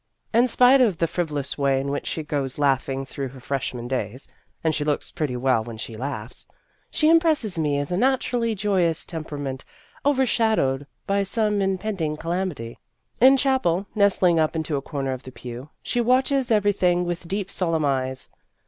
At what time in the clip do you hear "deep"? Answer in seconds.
17.27-17.51